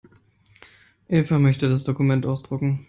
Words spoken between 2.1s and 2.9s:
ausdrucken.